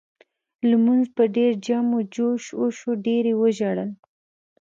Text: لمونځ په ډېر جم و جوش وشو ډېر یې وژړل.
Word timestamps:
لمونځ 0.69 1.05
په 1.15 1.23
ډېر 1.35 1.51
جم 1.65 1.87
و 1.97 1.99
جوش 2.15 2.43
وشو 2.59 2.91
ډېر 3.05 3.23
یې 3.29 3.35
وژړل. 3.41 3.89